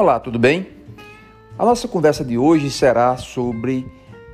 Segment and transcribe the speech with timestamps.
[0.00, 0.68] Olá, tudo bem?
[1.58, 3.84] A nossa conversa de hoje será sobre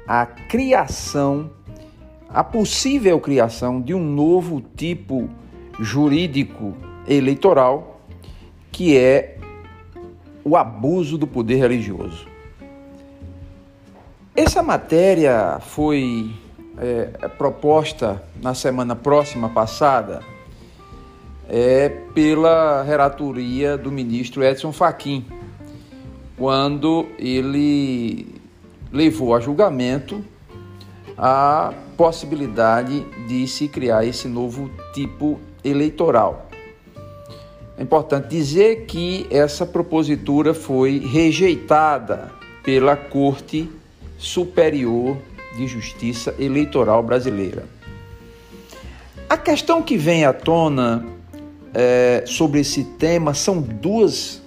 [0.06, 1.50] a criação,
[2.28, 5.26] a possível criação de um novo tipo
[5.80, 6.74] jurídico
[7.08, 8.02] eleitoral,
[8.70, 9.38] que é
[10.44, 12.26] o abuso do poder religioso.
[14.36, 16.30] Essa matéria foi
[16.76, 20.20] é, proposta na semana próxima passada
[21.48, 25.24] é, pela relatoria do ministro Edson Fachin
[26.36, 28.34] quando ele
[28.92, 30.24] levou a julgamento
[31.16, 36.48] a possibilidade de se criar esse novo tipo eleitoral.
[37.76, 42.30] É importante dizer que essa propositura foi rejeitada
[42.62, 43.68] pela Corte
[44.16, 45.16] Superior
[45.56, 47.64] de Justiça Eleitoral Brasileira.
[49.28, 51.04] A questão que vem à tona
[51.72, 54.40] é, sobre esse tema são duas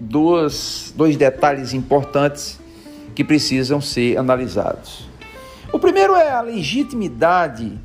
[0.00, 2.58] duas, dois detalhes importantes
[3.14, 5.08] que precisam ser analisados.
[5.72, 7.78] O primeiro é a legitimidade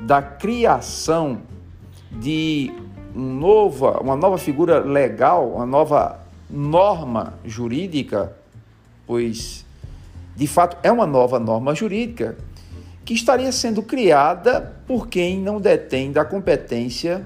[0.00, 1.42] da criação
[2.10, 2.72] de
[3.14, 8.32] um nova, uma nova figura legal, uma nova norma jurídica,
[9.06, 9.64] pois
[10.36, 12.36] de fato é uma nova norma jurídica
[13.04, 17.24] que estaria sendo criada por quem não detém da competência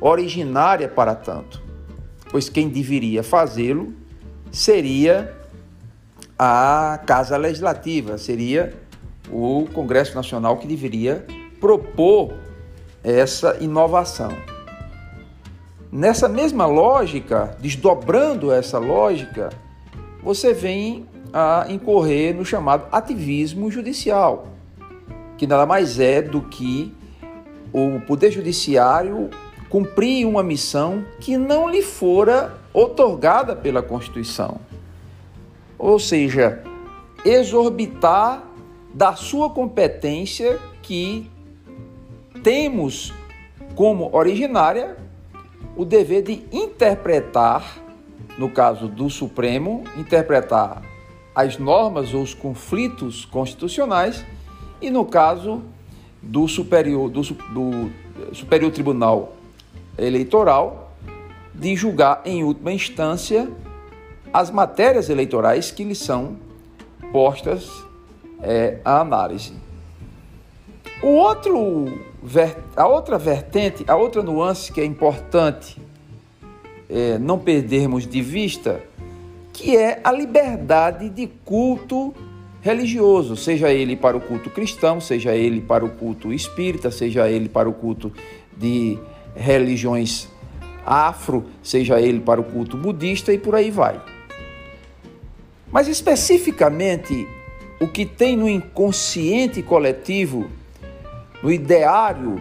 [0.00, 1.62] originária para tanto
[2.32, 3.94] pois quem deveria fazê-lo
[4.50, 5.36] seria
[6.38, 8.74] a Casa Legislativa, seria
[9.30, 11.24] o Congresso Nacional que deveria
[11.60, 12.34] propor
[13.04, 14.32] essa inovação.
[15.90, 19.50] Nessa mesma lógica, desdobrando essa lógica,
[20.22, 24.48] você vem a incorrer no chamado ativismo judicial,
[25.36, 26.94] que nada mais é do que
[27.72, 29.30] o Poder Judiciário
[29.72, 34.60] cumprir uma missão que não lhe fora otorgada pela Constituição.
[35.78, 36.62] Ou seja,
[37.24, 38.44] exorbitar
[38.92, 41.30] da sua competência que
[42.42, 43.14] temos
[43.74, 44.94] como originária
[45.74, 47.78] o dever de interpretar,
[48.36, 50.82] no caso do Supremo, interpretar
[51.34, 54.22] as normas ou os conflitos constitucionais
[54.82, 55.62] e no caso
[56.20, 57.90] do Superior, do, do
[58.34, 59.38] Superior Tribunal
[59.98, 60.92] eleitoral
[61.54, 63.48] de julgar em última instância
[64.32, 66.36] as matérias eleitorais que lhe são
[67.12, 67.70] postas
[68.40, 69.52] é, à análise.
[71.02, 71.86] O outro,
[72.76, 75.76] a outra vertente, a outra nuance que é importante
[76.88, 78.80] é, não perdermos de vista,
[79.52, 82.14] que é a liberdade de culto
[82.60, 87.48] religioso, seja ele para o culto cristão, seja ele para o culto espírita, seja ele
[87.48, 88.12] para o culto
[88.56, 88.98] de
[89.34, 90.28] religiões
[90.84, 94.00] afro, seja ele para o culto budista e por aí vai.
[95.70, 97.26] Mas especificamente
[97.80, 100.48] o que tem no inconsciente coletivo,
[101.42, 102.40] no ideário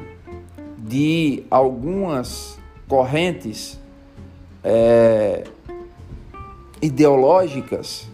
[0.77, 3.79] de algumas correntes
[4.63, 5.45] é,
[6.81, 8.07] ideológicas,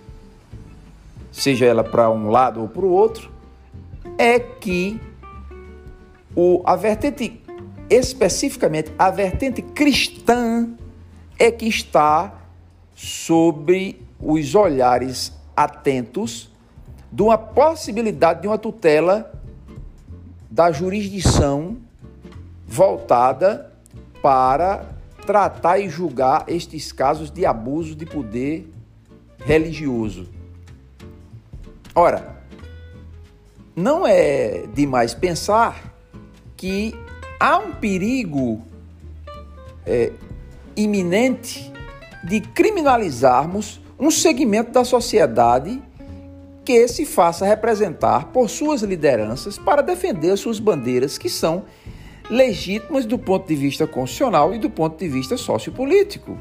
[1.32, 3.32] seja ela para um lado ou para o outro,
[4.18, 5.00] é que
[6.36, 7.42] o, a vertente
[7.90, 10.70] especificamente a vertente cristã
[11.40, 12.34] é que está
[12.94, 16.52] sobre os olhares atentos
[17.12, 19.31] de uma possibilidade de uma tutela
[20.50, 21.78] da jurisdição
[22.66, 23.72] voltada
[24.22, 24.86] para
[25.26, 28.72] tratar e julgar estes casos de abuso de poder
[29.46, 30.28] religioso.
[31.94, 32.38] Ora,
[33.76, 35.94] não é demais pensar
[36.56, 36.94] que
[37.40, 38.62] há um perigo
[39.86, 40.12] é,
[40.75, 41.72] iminente
[42.24, 45.81] de criminalizarmos um segmento da sociedade
[46.64, 51.64] que se faça representar por suas lideranças para defender suas bandeiras que são
[52.30, 56.38] legítimas do ponto de vista constitucional e do ponto de vista sociopolítico.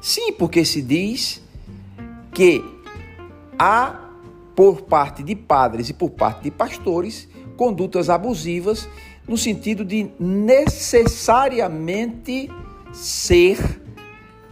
[0.00, 1.42] Sim, porque se diz
[2.32, 2.64] que
[3.58, 4.10] há
[4.54, 8.88] por parte de padres e por parte de pastores condutas abusivas
[9.32, 12.50] no sentido de necessariamente
[12.92, 13.80] ser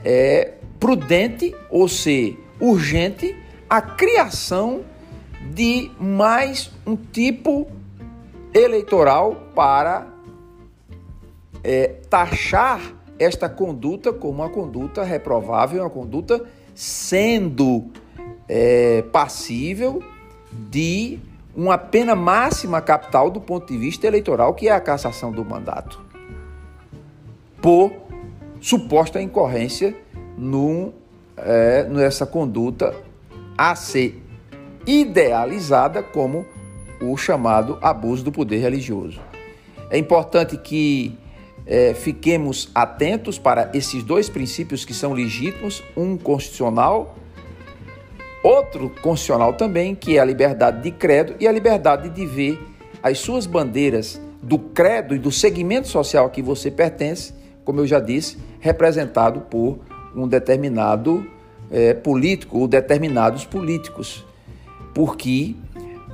[0.02, 3.36] é, prudente ou ser urgente
[3.68, 4.80] a criação
[5.52, 7.66] de mais um tipo
[8.54, 10.06] eleitoral para
[11.62, 12.80] é, taxar
[13.18, 16.42] esta conduta como uma conduta reprovável, uma conduta
[16.74, 17.90] sendo
[18.48, 20.02] é, passível
[20.50, 21.18] de
[21.54, 26.00] uma pena máxima capital do ponto de vista eleitoral, que é a cassação do mandato,
[27.60, 27.92] por
[28.60, 29.96] suposta incorrência
[30.36, 30.92] no,
[31.36, 32.94] é, nessa conduta
[33.56, 34.22] a ser
[34.86, 36.46] idealizada como
[37.00, 39.20] o chamado abuso do poder religioso.
[39.90, 41.18] É importante que
[41.66, 47.16] é, fiquemos atentos para esses dois princípios que são legítimos, um constitucional,
[48.42, 52.58] outro constitucional também, que é a liberdade de credo e a liberdade de ver
[53.02, 57.34] as suas bandeiras do credo e do segmento social a que você pertence,
[57.64, 59.78] como eu já disse, representado por
[60.14, 61.26] um determinado
[61.70, 64.24] é, político ou determinados políticos,
[64.94, 65.54] porque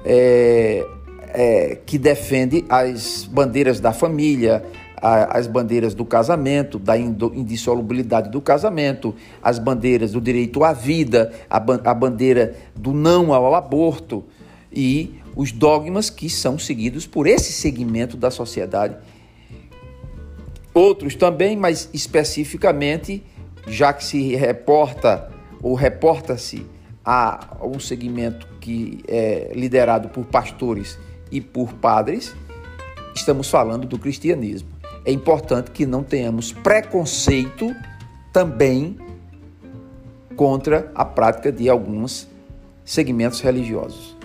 [0.04, 0.84] é,
[1.32, 4.64] é, que defende as bandeiras da família,
[5.00, 11.94] as bandeiras do casamento, da indissolubilidade do casamento, as bandeiras do direito à vida, a
[11.94, 14.24] bandeira do não ao aborto
[14.72, 18.96] e os dogmas que são seguidos por esse segmento da sociedade.
[20.72, 23.22] Outros também, mas especificamente,
[23.66, 25.30] já que se reporta
[25.62, 26.66] ou reporta-se
[27.04, 30.98] a um segmento que é liderado por pastores
[31.30, 32.34] e por padres,
[33.14, 34.75] estamos falando do cristianismo.
[35.06, 37.72] É importante que não tenhamos preconceito
[38.32, 38.98] também
[40.34, 42.28] contra a prática de alguns
[42.84, 44.15] segmentos religiosos.